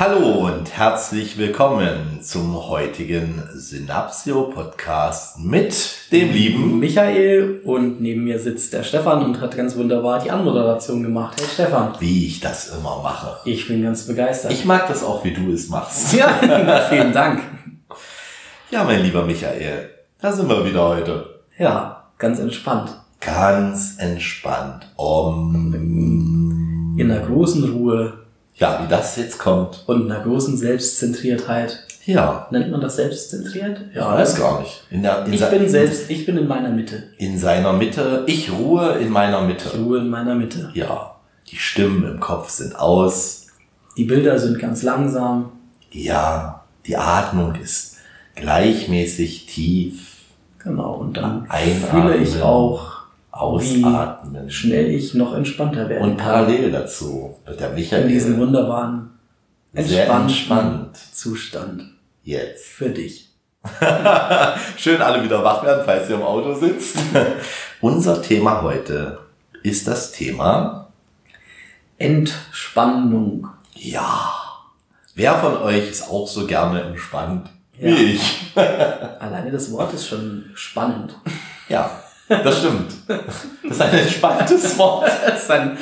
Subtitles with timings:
[0.00, 5.74] Hallo und herzlich willkommen zum heutigen Synapsio Podcast mit
[6.12, 11.02] dem lieben Michael und neben mir sitzt der Stefan und hat ganz wunderbar die Anmoderation
[11.02, 11.40] gemacht.
[11.40, 11.94] Hey Stefan.
[11.98, 13.38] Wie ich das immer mache.
[13.44, 14.52] Ich bin ganz begeistert.
[14.52, 16.12] Ich mag das auch, wie du es machst.
[16.12, 16.28] Ja,
[16.88, 17.40] vielen Dank.
[18.70, 19.90] Ja, mein lieber Michael,
[20.20, 21.40] da sind wir wieder heute.
[21.58, 22.96] Ja, ganz entspannt.
[23.18, 24.92] Ganz entspannt.
[24.94, 25.74] Um,
[26.96, 28.27] In einer großen Ruhe
[28.58, 29.82] ja, wie das jetzt kommt.
[29.86, 31.84] und einer großen Selbstzentriertheit.
[32.04, 33.80] Ja, Nennt man das selbstzentriert?
[33.94, 34.82] ja, weiß gar nicht.
[34.90, 37.02] In, der, in, Ich bin selbst, ich bin in meiner Mitte.
[37.18, 38.24] in seiner Mitte.
[38.26, 39.76] Ich ruhe in meiner Mitte.
[39.76, 40.70] Ruhe in meiner Mitte.
[40.72, 41.16] Ja,
[41.50, 43.48] die Stimmen im Kopf sind aus.
[43.98, 45.52] Die Bilder sind ganz langsam.
[45.90, 47.96] Ja, die Atmung ist
[48.36, 50.16] gleichmäßig tief.
[50.58, 50.94] Genau.
[50.94, 51.90] Und dann Einatmen.
[51.90, 52.97] fühle ich auch,
[53.38, 54.46] Ausatmen.
[54.46, 56.04] wie schnell ich noch entspannter werde.
[56.04, 59.10] Und parallel dazu wird der in diesem Michael wunderbaren,
[59.74, 61.82] entspannten entspannt Zustand.
[62.24, 62.66] jetzt.
[62.66, 63.28] Für dich.
[64.76, 66.96] Schön alle wieder wach werden, falls ihr im Auto sitzt.
[67.80, 69.18] Unser Thema heute
[69.62, 70.88] ist das Thema,
[71.98, 73.48] Entspannung.
[73.74, 74.32] ja,
[75.14, 77.96] wer von euch ist auch so gerne entspannt wie Ja.
[77.96, 78.52] ich?
[78.56, 81.16] Alleine das Wort ist schon spannend.
[81.68, 81.90] Ja,
[82.28, 82.92] das stimmt.
[83.06, 85.10] Das ist ein entspanntes Wort.
[85.26, 85.76] Das ist ein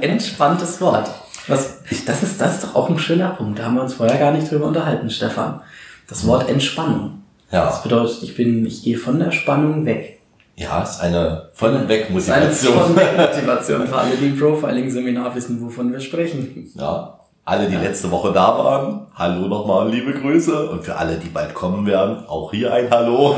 [0.00, 1.08] entspanntes Wort.
[1.48, 3.58] Was, das, ist, das ist doch auch ein schöner Punkt.
[3.58, 5.60] Da haben wir uns vorher gar nicht drüber unterhalten, Stefan.
[6.08, 7.22] Das Wort Entspannung.
[7.50, 10.18] Das Ja, bedeutet, ich bin, ich gehe von der Spannung weg.
[10.56, 12.94] ja, ist eine von und weg Das ist eine Motivation.
[13.16, 16.68] Motivation für alle, die im Profiling-Seminar wissen, wovon wir sprechen.
[16.74, 20.68] Ja, alle, die letzte Woche da waren, hallo nochmal, liebe Grüße.
[20.68, 23.36] Und für alle, die bald kommen werden, auch hier ein Hallo.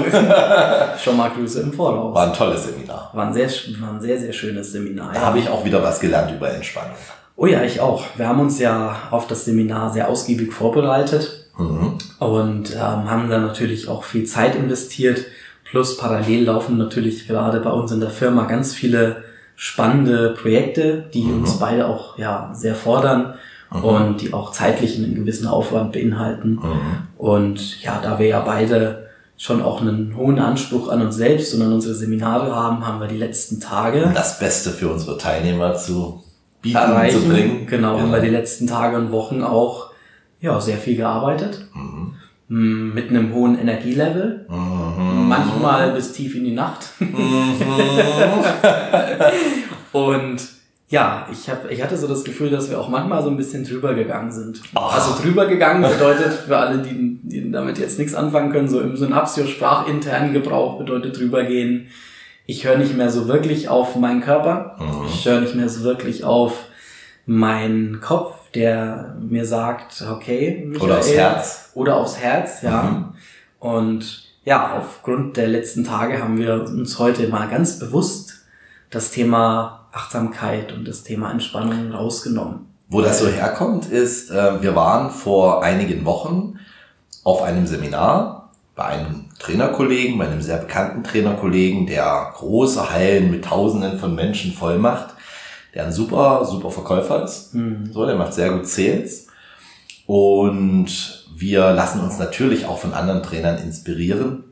[0.98, 2.14] Schon mal Grüße im Voraus.
[2.14, 3.10] War ein tolles Seminar.
[3.12, 3.48] War ein sehr,
[3.80, 5.10] war ein sehr, sehr schönes Seminar.
[5.12, 6.96] Da habe ich auch wieder was gelernt über Entspannung.
[7.36, 8.02] Oh ja, ich auch.
[8.16, 11.44] Wir haben uns ja auf das Seminar sehr ausgiebig vorbereitet.
[11.58, 11.98] Mhm.
[12.20, 15.24] und ähm, haben da natürlich auch viel Zeit investiert.
[15.64, 19.24] Plus parallel laufen natürlich gerade bei uns in der Firma ganz viele
[19.56, 21.40] spannende Projekte, die Mhm.
[21.40, 23.34] uns beide auch ja sehr fordern
[23.70, 26.52] und die auch zeitlich einen gewissen Aufwand beinhalten.
[26.54, 27.08] Mhm.
[27.18, 31.62] Und ja, da wir ja beide schon auch einen hohen Anspruch an uns selbst und
[31.62, 36.24] an unsere Seminare haben, haben wir die letzten Tage Das Beste für unsere Teilnehmer zu
[36.60, 37.22] bieten, erreichen.
[37.22, 37.66] zu bringen.
[37.66, 39.90] Genau, haben wir die letzten Tage und Wochen auch
[40.40, 41.66] ja, sehr viel gearbeitet.
[41.74, 42.14] Mhm.
[42.48, 44.46] Mm, Mit einem hohen Energielevel.
[44.48, 45.28] Mhm.
[45.28, 46.88] Manchmal bis tief in die Nacht.
[49.92, 50.40] Und
[50.90, 53.62] ja, ich, hab, ich hatte so das Gefühl, dass wir auch manchmal so ein bisschen
[53.64, 54.62] drüber gegangen sind.
[54.74, 54.94] Ach.
[54.94, 58.96] Also drüber gegangen bedeutet für alle, die, die damit jetzt nichts anfangen können, so im
[58.96, 61.88] Synapsio sprachinternen Gebrauch bedeutet drüber gehen.
[62.46, 64.76] Ich höre nicht mehr so wirklich auf meinen Körper.
[64.78, 65.06] Mhm.
[65.08, 66.54] Ich höre nicht mehr so wirklich auf
[67.26, 71.70] meinen Kopf, der mir sagt, okay, Michael, Oder aufs Herz.
[71.74, 72.82] Oder aufs Herz, ja.
[72.82, 73.04] Mhm.
[73.58, 78.46] Und ja, aufgrund der letzten Tage haben wir uns heute mal ganz bewusst
[78.88, 82.66] das Thema Achtsamkeit und das Thema Entspannung rausgenommen.
[82.88, 86.58] Wo das so herkommt, ist, äh, wir waren vor einigen Wochen
[87.24, 93.44] auf einem Seminar bei einem Trainerkollegen, bei einem sehr bekannten Trainerkollegen, der große Hallen mit
[93.44, 95.14] Tausenden von Menschen voll macht,
[95.74, 97.52] der ein super, super Verkäufer ist.
[97.52, 97.92] Hm.
[97.92, 99.26] So, der macht sehr gut Sales.
[100.06, 104.44] Und wir lassen uns natürlich auch von anderen Trainern inspirieren.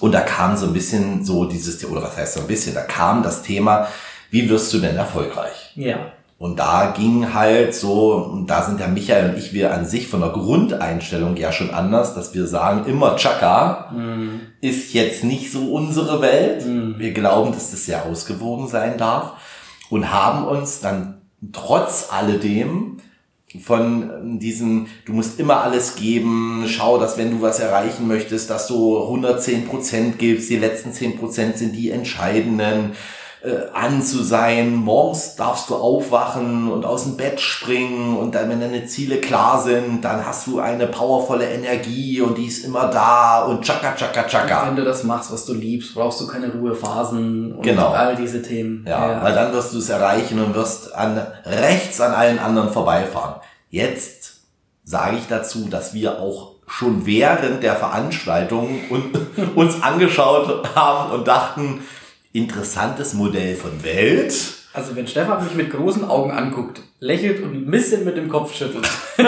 [0.00, 2.80] Und da kam so ein bisschen so dieses, oder was heißt so ein bisschen, da
[2.80, 3.86] kam das Thema,
[4.34, 5.70] wie wirst du denn erfolgreich?
[5.76, 6.10] Ja.
[6.38, 10.08] Und da ging halt so, und da sind ja Michael und ich, wir an sich
[10.08, 14.40] von der Grundeinstellung ja schon anders, dass wir sagen, immer Chaka Hm.
[14.60, 16.66] ist jetzt nicht so unsere Welt.
[16.66, 16.96] Mhm.
[16.98, 19.34] Wir glauben, dass das sehr ausgewogen sein darf
[19.88, 21.20] und haben uns dann
[21.52, 22.96] trotz alledem
[23.62, 28.66] von diesem, du musst immer alles geben, schau, dass wenn du was erreichen möchtest, dass
[28.66, 32.96] du 110 Prozent gibst, die letzten 10 Prozent sind die entscheidenden,
[33.44, 34.74] äh, an zu sein.
[34.74, 39.62] Morgens darfst du aufwachen und aus dem Bett springen und dann, wenn deine Ziele klar
[39.62, 44.24] sind, dann hast du eine powervolle Energie und die ist immer da und tschakka, tschakka,
[44.24, 44.66] tschakka.
[44.66, 47.88] Wenn du das machst, was du liebst, brauchst du keine Ruhephasen und Genau.
[47.90, 48.84] all diese Themen.
[48.88, 53.34] Ja, weil dann wirst du es erreichen und wirst an rechts an allen anderen vorbeifahren.
[53.70, 54.40] Jetzt
[54.84, 59.18] sage ich dazu, dass wir auch schon während der Veranstaltung und,
[59.54, 61.80] uns angeschaut haben und dachten,
[62.34, 64.34] interessantes Modell von Welt.
[64.74, 68.52] Also wenn Stefan mich mit großen Augen anguckt, lächelt und ein bisschen mit dem Kopf
[68.54, 68.86] schüttelt,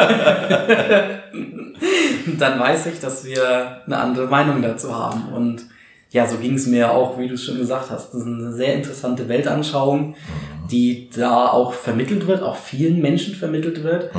[2.39, 5.29] dann weiß ich, dass wir eine andere Meinung dazu haben.
[5.33, 5.63] Und
[6.11, 8.13] ja, so ging es mir auch, wie du schon gesagt hast.
[8.13, 10.17] Das ist eine sehr interessante Weltanschauung,
[10.71, 14.11] die da auch vermittelt wird, auch vielen Menschen vermittelt wird.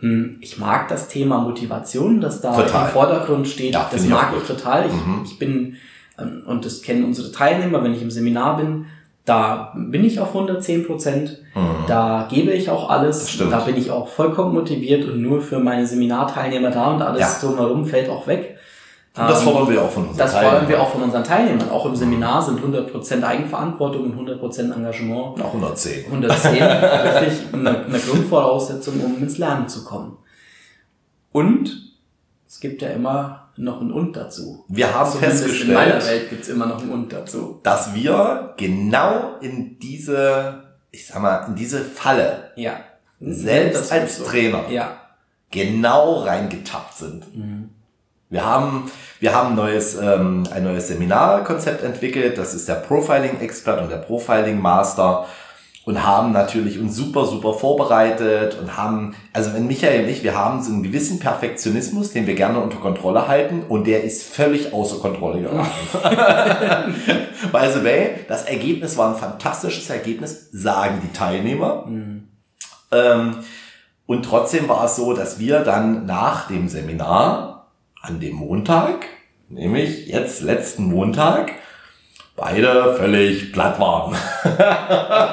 [0.00, 0.38] Mhm.
[0.40, 2.86] Ich mag das Thema Motivation, das da Total.
[2.86, 3.74] im Vordergrund steht.
[3.74, 4.86] Ja, das ich mag ich total.
[4.86, 5.22] Ich, Mhm.
[5.24, 5.76] ich bin,
[6.46, 8.86] und das kennen unsere Teilnehmer, wenn ich im Seminar bin,
[9.24, 11.38] da bin ich auf 110 Prozent.
[11.86, 13.38] Da gebe ich auch alles.
[13.38, 13.50] Mhm.
[13.50, 17.48] Da bin ich auch vollkommen motiviert und nur für meine Seminarteilnehmer da und alles Ja.
[17.48, 18.56] drumherum fällt auch weg.
[19.16, 20.80] Und das Ähm, fordern wir auch von unseren das fordern wir Teilnehmern.
[20.80, 21.70] auch von unseren Teilnehmern.
[21.70, 25.42] Auch im Seminar sind 100% Eigenverantwortung und 100% Engagement.
[25.42, 26.04] Auch 110.
[26.06, 30.16] 110 wirklich eine, eine Grundvoraussetzung, um ins Lernen zu kommen.
[31.32, 31.92] Und
[32.48, 34.64] es gibt ja immer noch ein Und dazu.
[34.68, 37.60] Wir haben Zumindest in meiner festgestellt, Welt gibt's immer noch ein Und dazu.
[37.62, 42.80] dass wir genau in diese, ich sag mal, in diese Falle Ja.
[43.20, 44.24] selbst als so.
[44.24, 44.96] Trainer Ja.
[45.50, 47.24] genau reingetappt sind.
[48.32, 52.38] Wir haben, wir haben ein neues, ähm, ein neues Seminarkonzept entwickelt.
[52.38, 55.26] Das ist der Profiling-Expert und der Profiling-Master.
[55.86, 60.36] Und haben natürlich uns super, super vorbereitet und haben, also wenn Michael und ich, wir
[60.36, 64.74] haben so einen gewissen Perfektionismus, den wir gerne unter Kontrolle halten und der ist völlig
[64.74, 65.70] außer Kontrolle geraten.
[67.52, 71.86] By the way, das Ergebnis war ein fantastisches Ergebnis, sagen die Teilnehmer.
[72.92, 73.36] Ähm,
[74.06, 77.70] und trotzdem war es so, dass wir dann nach dem Seminar
[78.02, 79.06] an dem Montag,
[79.48, 81.52] nämlich jetzt letzten Montag,
[82.40, 84.16] beide völlig platt waren.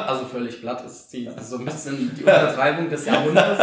[0.07, 3.62] Also völlig platt ist die, so ein bisschen die Untertreibung des Jahrhunderts.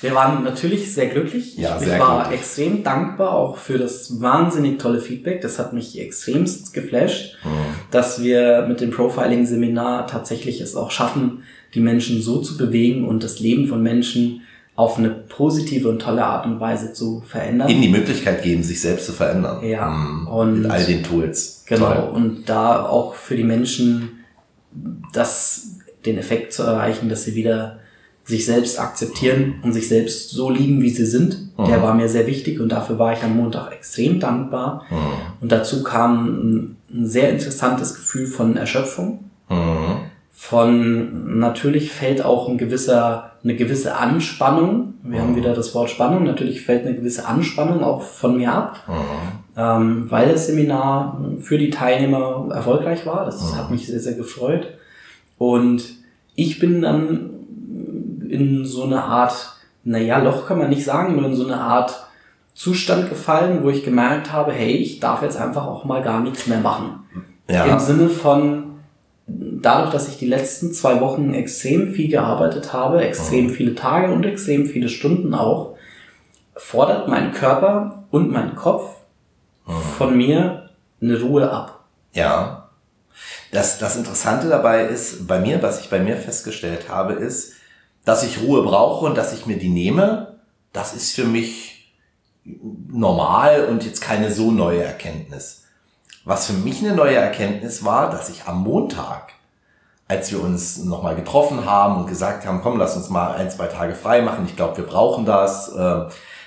[0.00, 1.56] Wir waren natürlich sehr glücklich.
[1.56, 2.40] Ja, ich sehr war glücklich.
[2.40, 5.40] extrem dankbar auch für das wahnsinnig tolle Feedback.
[5.40, 7.48] Das hat mich extremst geflasht, Mhm.
[7.90, 11.42] dass wir mit dem Profiling-Seminar tatsächlich es auch schaffen,
[11.74, 14.42] die Menschen so zu bewegen und das Leben von Menschen
[14.76, 17.68] auf eine positive und tolle Art und Weise zu verändern.
[17.68, 19.64] Ihnen die Möglichkeit geben, sich selbst zu verändern.
[19.64, 20.26] Ja, Mhm.
[20.26, 21.62] und- Mit all den Tools.
[21.66, 21.92] Genau.
[21.92, 22.10] Toll.
[22.12, 24.24] Und da auch für die Menschen
[25.12, 27.78] das, den Effekt zu erreichen, dass sie wieder
[28.26, 31.50] sich selbst akzeptieren und sich selbst so lieben, wie sie sind.
[31.58, 34.86] Der war mir sehr wichtig und dafür war ich am Montag extrem dankbar.
[35.40, 39.24] Und dazu kam ein, ein sehr interessantes Gefühl von Erschöpfung.
[39.50, 39.98] Mhm.
[40.32, 44.94] Von natürlich fällt auch ein gewisser, eine gewisse Anspannung.
[45.02, 46.24] Wir haben wieder das Wort Spannung.
[46.24, 48.80] Natürlich fällt eine gewisse Anspannung auch von mir ab
[49.56, 53.24] ähm, weil das Seminar für die Teilnehmer erfolgreich war.
[53.24, 54.66] Das hat mich sehr, sehr gefreut.
[55.38, 55.84] Und
[56.34, 57.30] ich bin dann
[58.28, 59.54] in so eine Art,
[59.84, 62.08] naja, Loch kann man nicht sagen, nur in so eine Art
[62.54, 66.46] Zustand gefallen, wo ich gemerkt habe, hey, ich darf jetzt einfach auch mal gar nichts
[66.46, 67.00] mehr machen.
[67.48, 67.64] Ja.
[67.64, 68.73] Im Sinne von,
[69.64, 74.24] dadurch, dass ich die letzten zwei Wochen extrem viel gearbeitet habe, extrem viele Tage und
[74.24, 75.76] extrem viele Stunden auch,
[76.56, 78.90] fordert mein Körper und mein Kopf
[79.96, 80.70] von mir
[81.00, 81.84] eine Ruhe ab.
[82.12, 82.70] Ja.
[83.52, 87.52] Das, das Interessante dabei ist, bei mir, was ich bei mir festgestellt habe, ist,
[88.04, 90.34] dass ich Ruhe brauche und dass ich mir die nehme.
[90.72, 91.94] Das ist für mich
[92.44, 95.64] normal und jetzt keine so neue Erkenntnis.
[96.24, 99.33] Was für mich eine neue Erkenntnis war, dass ich am Montag,
[100.08, 103.66] als wir uns nochmal getroffen haben und gesagt haben, komm, lass uns mal ein, zwei
[103.66, 106.02] Tage frei machen, ich glaube, wir brauchen das, äh,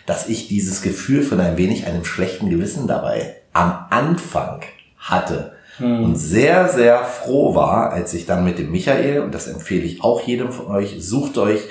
[0.06, 4.62] dass ich dieses Gefühl von ein wenig einem schlechten Gewissen dabei am Anfang
[4.98, 9.84] hatte und sehr, sehr froh war, als ich dann mit dem Michael, und das empfehle
[9.84, 11.62] ich auch jedem von euch, sucht euch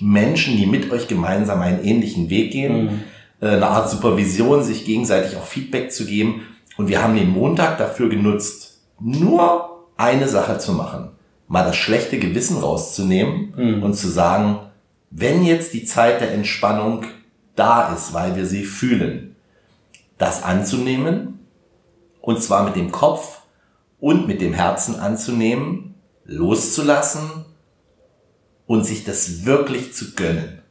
[0.00, 3.04] Menschen, die mit euch gemeinsam einen ähnlichen Weg gehen,
[3.40, 6.42] äh, eine Art Supervision, sich gegenseitig auch Feedback zu geben.
[6.76, 11.10] Und wir haben den Montag dafür genutzt, nur eine Sache zu machen,
[11.52, 14.60] mal das schlechte Gewissen rauszunehmen und zu sagen,
[15.10, 17.04] wenn jetzt die Zeit der Entspannung
[17.56, 19.36] da ist, weil wir sie fühlen,
[20.16, 21.40] das anzunehmen,
[22.22, 23.42] und zwar mit dem Kopf
[24.00, 25.94] und mit dem Herzen anzunehmen,
[26.24, 27.44] loszulassen
[28.66, 30.62] und sich das wirklich zu gönnen.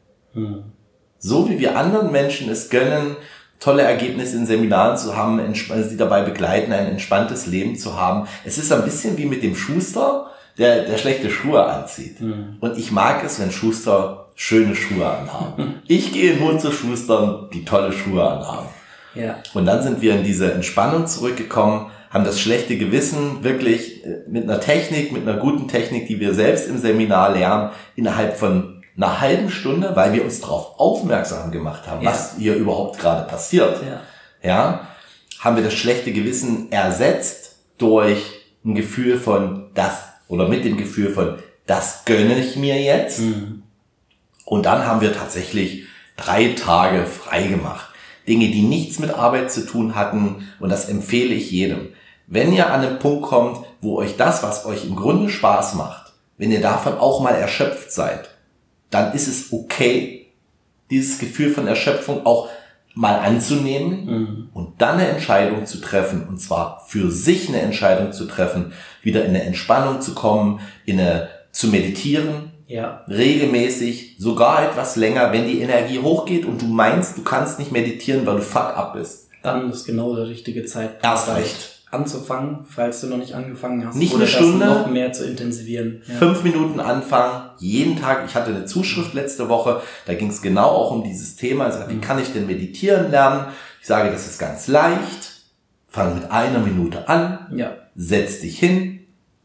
[1.19, 3.17] So wie wir anderen Menschen es gönnen,
[3.59, 8.27] tolle Ergebnisse in Seminaren zu haben, sie dabei begleiten, ein entspanntes Leben zu haben.
[8.43, 12.17] Es ist ein bisschen wie mit dem Schuster, der, der schlechte Schuhe anzieht.
[12.21, 15.81] Und ich mag es, wenn Schuster schöne Schuhe anhaben.
[15.87, 18.67] Ich gehe nur zu Schustern, die tolle Schuhe anhaben.
[19.13, 19.35] Ja.
[19.53, 24.43] Und dann sind wir in diese Entspannung zurückgekommen, haben das schlechte Gewissen wirklich äh, mit
[24.43, 29.19] einer Technik, mit einer guten Technik, die wir selbst im Seminar lernen, innerhalb von einer
[29.21, 32.09] halben Stunde, weil wir uns darauf aufmerksam gemacht haben, Ja.
[32.11, 33.79] was hier überhaupt gerade passiert.
[33.83, 33.99] Ja.
[34.49, 34.87] Ja,
[35.39, 38.21] haben wir das schlechte Gewissen ersetzt durch
[38.65, 39.93] ein Gefühl von das
[40.31, 43.19] oder mit dem Gefühl von das gönne ich mir jetzt.
[43.19, 43.63] Mhm.
[44.45, 45.83] Und dann haben wir tatsächlich
[46.15, 47.89] drei Tage frei gemacht.
[48.27, 50.47] Dinge, die nichts mit Arbeit zu tun hatten.
[50.61, 51.89] Und das empfehle ich jedem.
[52.27, 56.13] Wenn ihr an einen Punkt kommt, wo euch das, was euch im Grunde Spaß macht,
[56.37, 58.29] wenn ihr davon auch mal erschöpft seid,
[58.89, 60.27] dann ist es okay,
[60.89, 62.47] dieses Gefühl von Erschöpfung auch
[62.93, 64.49] mal anzunehmen Mhm.
[64.53, 69.23] und dann eine Entscheidung zu treffen, und zwar für sich eine Entscheidung zu treffen, wieder
[69.23, 73.03] in eine Entspannung zu kommen, in eine, zu meditieren, Ja.
[73.09, 78.25] regelmäßig, sogar etwas länger, wenn die Energie hochgeht und du meinst, du kannst nicht meditieren,
[78.25, 79.29] weil du fuck up bist.
[79.43, 81.03] Dann ist genau der richtige Zeitpunkt.
[81.03, 81.80] Erst recht.
[81.91, 83.95] Anzufangen, falls du noch nicht angefangen hast.
[83.95, 84.65] Nicht oder eine das Stunde.
[84.65, 86.01] noch mehr zu intensivieren.
[86.07, 86.15] Ja.
[86.15, 88.23] Fünf Minuten anfangen, jeden Tag.
[88.25, 91.65] Ich hatte eine Zuschrift letzte Woche, da ging es genau auch um dieses Thema.
[91.65, 93.47] Also, wie kann ich denn meditieren lernen?
[93.81, 95.31] Ich sage, das ist ganz leicht.
[95.89, 97.73] Fang mit einer Minute an, Ja.
[97.95, 99.01] setz dich hin,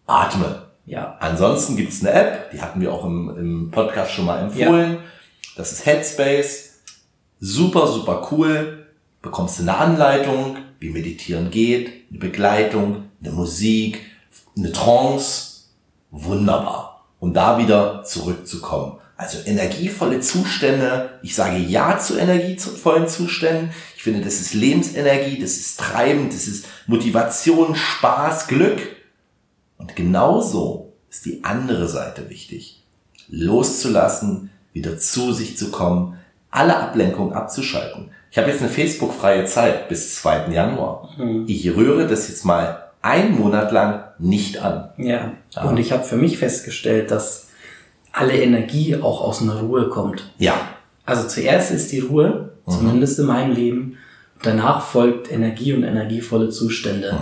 [0.07, 0.63] atme.
[0.85, 1.17] Ja.
[1.19, 4.99] Ansonsten gibt's eine App, die hatten wir auch im, im Podcast schon mal empfohlen.
[5.57, 6.75] Das ist Headspace.
[7.41, 8.87] Super, super cool.
[9.21, 14.01] Bekommst du eine Anleitung, wie meditieren geht, eine Begleitung, eine Musik,
[14.57, 15.65] eine Trance.
[16.11, 17.05] Wunderbar.
[17.19, 18.99] Um da wieder zurückzukommen.
[19.17, 21.19] Also energievolle Zustände.
[21.23, 23.71] Ich sage ja zu energievollen Zuständen.
[23.97, 28.81] Ich finde, das ist Lebensenergie, das ist Treiben, das ist Motivation, Spaß, Glück.
[29.79, 32.83] Und genauso ist die andere Seite wichtig.
[33.29, 36.19] Loszulassen, wieder zu sich zu kommen,
[36.51, 38.11] alle Ablenkung abzuschalten.
[38.37, 40.53] Ich habe jetzt eine Facebook-freie Zeit bis 2.
[40.53, 41.09] Januar.
[41.47, 44.91] Ich rühre das jetzt mal einen Monat lang nicht an.
[44.99, 45.33] Ja.
[45.65, 47.49] Und ich habe für mich festgestellt, dass
[48.13, 50.35] alle Energie auch aus einer Ruhe kommt.
[50.37, 50.53] Ja,
[51.07, 53.97] Also zuerst ist die Ruhe, zumindest in meinem Leben.
[54.43, 57.19] Danach folgt Energie und energievolle Zustände.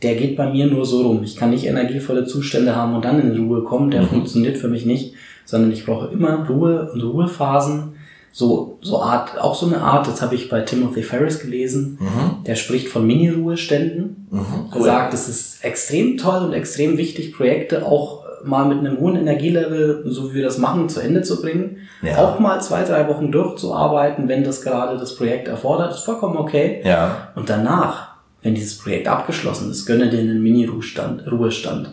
[0.00, 1.22] Der geht bei mir nur so rum.
[1.22, 3.90] Ich kann nicht energievolle Zustände haben und dann in Ruhe kommen.
[3.90, 5.12] Der funktioniert für mich nicht,
[5.44, 7.99] sondern ich brauche immer Ruhe und Ruhephasen.
[8.32, 11.98] So, so Art, auch so eine Art, das habe ich bei Timothy Ferris gelesen.
[12.46, 14.28] Der spricht von Mini-Ruheständen.
[14.32, 14.84] Er cool.
[14.84, 20.04] sagt, es ist extrem toll und extrem wichtig, Projekte auch mal mit einem hohen Energielevel,
[20.06, 21.76] so wie wir das machen, zu Ende zu bringen.
[22.02, 22.18] Ja.
[22.18, 26.80] Auch mal zwei, drei Wochen durchzuarbeiten, wenn das gerade das Projekt erfordert, ist vollkommen okay.
[26.84, 31.30] ja, Und danach, wenn dieses Projekt abgeschlossen ist, gönne dir einen Mini-Ruhestand.
[31.30, 31.92] Ruhestand.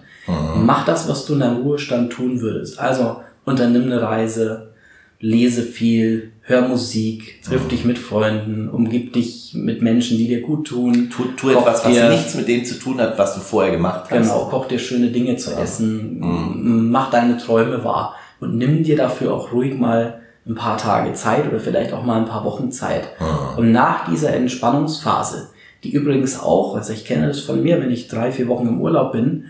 [0.58, 2.80] Mach das, was du in deinem Ruhestand tun würdest.
[2.80, 4.70] Also unternimm eine Reise,
[5.20, 10.68] lese viel, hör Musik, triff dich mit Freunden, umgib dich mit Menschen, die dir gut
[10.68, 11.10] tun.
[11.10, 14.04] tu, tu etwas, was dir- nichts mit dem zu tun hat, was du vorher gemacht
[14.10, 14.22] hast.
[14.22, 18.96] Genau, koch dir schöne Dinge zu essen, m- mach deine Träume wahr und nimm dir
[18.96, 22.72] dafür auch ruhig mal ein paar Tage Zeit oder vielleicht auch mal ein paar Wochen
[22.72, 23.10] Zeit.
[23.58, 25.50] Und nach dieser Entspannungsphase,
[25.84, 28.80] die übrigens auch, also ich kenne das von mir, wenn ich drei, vier Wochen im
[28.80, 29.46] Urlaub bin,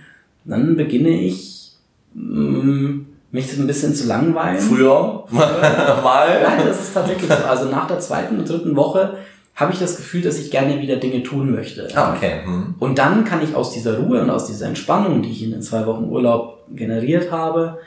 [0.45, 1.73] dann beginne ich
[2.15, 3.01] mm,
[3.37, 4.59] mich ein bisschen zu langweilen.
[4.69, 6.41] Früher mal.
[6.43, 7.45] Nein, das ist tatsächlich so.
[7.47, 9.17] Also nach der zweiten und dritten Woche
[9.55, 11.87] habe ich das Gefühl, dass ich gerne wieder Dinge tun möchte.
[11.95, 12.41] Ah, okay.
[12.43, 12.75] Hm.
[12.79, 15.61] Und dann kann ich aus dieser Ruhe und aus dieser Entspannung, die ich in den
[15.61, 17.79] zwei Wochen Urlaub generiert habe,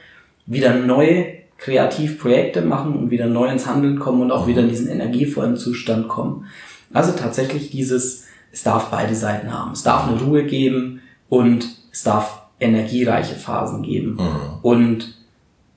[0.46, 1.26] wieder neue
[1.58, 6.08] Kreativprojekte machen und wieder neu ins Handeln kommen und auch wieder in diesen energievollen Zustand
[6.08, 6.46] kommen.
[6.92, 9.72] Also tatsächlich dieses, es darf beide Seiten haben.
[9.72, 14.18] Es darf eine Ruhe geben und es darf energiereiche Phasen geben.
[14.62, 15.19] Und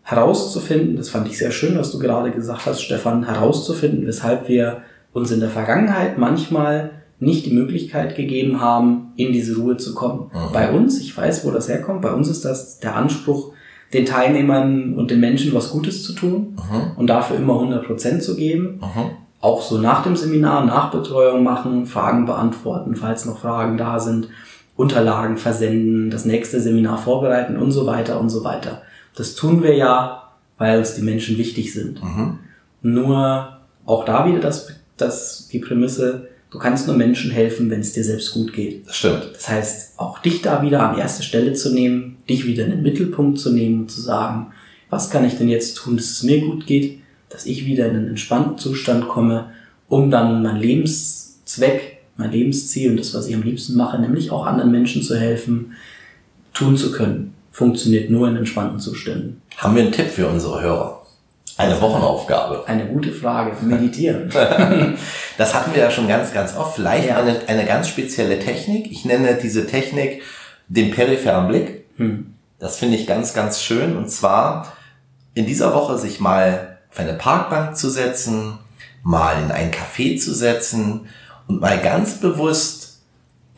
[0.03, 4.81] herauszufinden, das fand ich sehr schön, was du gerade gesagt hast, Stefan, herauszufinden, weshalb wir
[5.13, 10.29] uns in der Vergangenheit manchmal nicht die Möglichkeit gegeben haben, in diese Ruhe zu kommen.
[10.51, 13.53] Bei uns, ich weiß, wo das herkommt, bei uns ist das der Anspruch,
[13.93, 16.57] den Teilnehmern und den Menschen was Gutes zu tun
[16.97, 18.81] und dafür immer 100% zu geben.
[19.39, 24.27] Auch so nach dem Seminar, Nachbetreuung machen, Fragen beantworten, falls noch Fragen da sind,
[24.75, 28.81] Unterlagen versenden, das nächste Seminar vorbereiten und so weiter und so weiter.
[29.15, 32.01] Das tun wir ja, weil uns die Menschen wichtig sind.
[32.81, 34.67] Nur auch da wieder das,
[34.97, 38.87] das, die Prämisse, du kannst nur Menschen helfen, wenn es dir selbst gut geht.
[38.87, 39.29] Das stimmt.
[39.33, 42.81] Das heißt, auch dich da wieder an erste Stelle zu nehmen, dich wieder in den
[42.83, 44.47] Mittelpunkt zu nehmen und zu sagen,
[44.89, 47.95] was kann ich denn jetzt tun, dass es mir gut geht, dass ich wieder in
[47.95, 49.49] einen entspannten Zustand komme,
[49.87, 54.45] um dann mein Lebenszweck, mein Lebensziel und das, was ich am liebsten mache, nämlich auch
[54.45, 55.73] anderen Menschen zu helfen,
[56.53, 57.33] tun zu können.
[57.53, 59.41] Funktioniert nur in entspannten Zuständen.
[59.57, 61.03] Haben wir einen Tipp für unsere Hörer?
[61.55, 62.63] Eine Wochenaufgabe.
[62.67, 63.51] Eine gute Frage.
[63.63, 64.29] Meditieren.
[65.37, 66.75] Das hatten wir ja schon ganz, ganz oft.
[66.75, 67.17] Vielleicht Ja.
[67.17, 68.91] eine, eine ganz spezielle Technik.
[68.91, 70.21] Ich nenne diese Technik
[70.67, 71.85] den peripheren Blick.
[71.97, 72.33] Hm.
[72.59, 73.97] Das finde ich ganz, ganz schön.
[73.97, 74.73] Und zwar
[75.35, 78.57] in dieser Woche sich mal auf eine Parkbank zu setzen,
[79.03, 81.07] mal in ein Café zu setzen
[81.47, 83.01] und mal ganz bewusst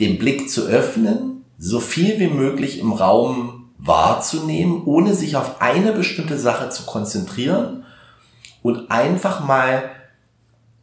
[0.02, 3.55] den Blick zu öffnen so viel wie möglich im Raum
[3.86, 7.84] wahrzunehmen, ohne sich auf eine bestimmte Sache zu konzentrieren
[8.62, 9.92] und einfach mal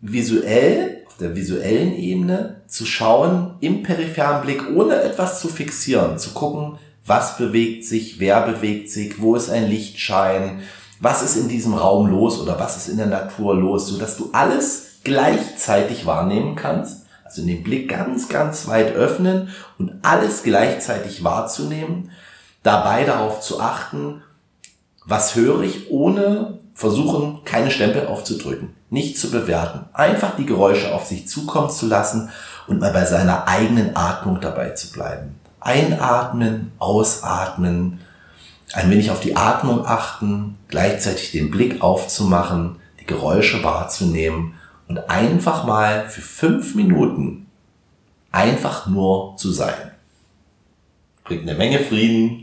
[0.01, 6.31] visuell, auf der visuellen Ebene zu schauen, im peripheren Blick, ohne etwas zu fixieren, zu
[6.31, 10.61] gucken, was bewegt sich, wer bewegt sich, wo ist ein Lichtschein,
[11.01, 14.17] was ist in diesem Raum los oder was ist in der Natur los, so dass
[14.17, 17.07] du alles gleichzeitig wahrnehmen kannst.
[17.25, 22.11] Also den Blick ganz, ganz weit öffnen und alles gleichzeitig wahrzunehmen,
[22.63, 24.23] dabei darauf zu achten,
[25.05, 31.07] was höre ich, ohne versuchen, keine Stempel aufzudrücken, nicht zu bewerten, einfach die Geräusche auf
[31.07, 32.31] sich zukommen zu lassen
[32.67, 35.39] und mal bei seiner eigenen Atmung dabei zu bleiben.
[35.61, 38.01] Einatmen, ausatmen,
[38.73, 44.55] ein wenig auf die Atmung achten, gleichzeitig den Blick aufzumachen, die Geräusche wahrzunehmen
[44.89, 47.47] und einfach mal für fünf Minuten
[48.31, 49.93] einfach nur zu sein.
[51.25, 52.42] Bringt eine Menge Frieden,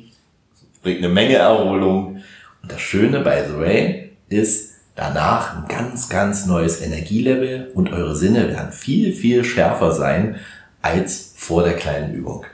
[0.82, 2.22] bringt eine Menge Erholung.
[2.62, 8.16] Und das Schöne bei The Way ist danach ein ganz, ganz neues Energielevel und eure
[8.16, 10.36] Sinne werden viel, viel schärfer sein
[10.82, 12.46] als vor der kleinen Übung.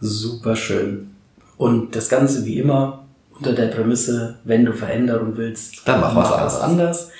[0.00, 1.14] Super schön.
[1.56, 6.30] Und das Ganze wie immer unter der Prämisse, wenn du Veränderung willst, dann mach, mach
[6.30, 7.10] was, anders.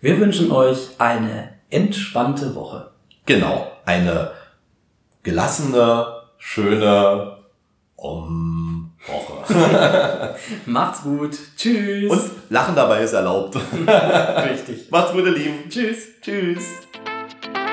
[0.00, 2.90] Wir wünschen euch eine entspannte Woche.
[3.24, 4.32] Genau, eine
[5.22, 6.06] gelassene,
[6.38, 7.38] schöne
[7.96, 8.71] um,
[9.06, 10.34] Woche.
[10.66, 11.36] Macht's gut.
[11.56, 12.10] Tschüss.
[12.10, 13.56] Und Lachen dabei ist erlaubt.
[14.46, 14.90] Richtig.
[14.90, 15.68] Macht's gut, ihr Lieben.
[15.68, 16.08] Tschüss.
[16.20, 16.64] Tschüss.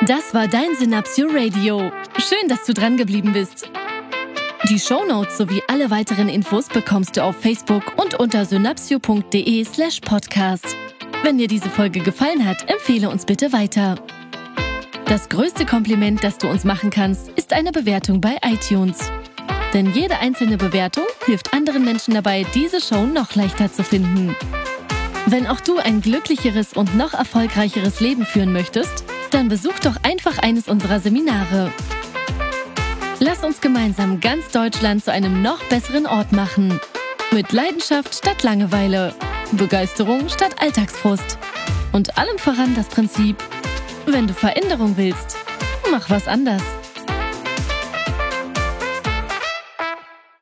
[0.08, 1.92] Das war dein Synapsio Radio.
[2.18, 3.70] Schön, dass du dran geblieben bist.
[4.70, 10.76] Die Shownotes sowie alle weiteren Infos bekommst du auf Facebook und unter synapsio.de slash podcast.
[11.24, 13.96] Wenn dir diese Folge gefallen hat, empfehle uns bitte weiter.
[15.06, 19.12] Das größte Kompliment, das du uns machen kannst, ist eine Bewertung bei iTunes.
[19.74, 24.36] Denn jede einzelne Bewertung hilft anderen Menschen dabei, diese Show noch leichter zu finden.
[25.26, 30.40] Wenn auch du ein glücklicheres und noch erfolgreicheres Leben führen möchtest, dann besuch doch einfach
[30.40, 31.72] eines unserer Seminare.
[33.20, 36.80] Lass uns gemeinsam ganz Deutschland zu einem noch besseren Ort machen.
[37.32, 39.14] Mit Leidenschaft statt Langeweile.
[39.52, 41.38] Begeisterung statt Alltagsfrust.
[41.92, 43.36] Und allem voran das Prinzip,
[44.06, 45.38] wenn du Veränderung willst,
[45.92, 46.64] mach was anders.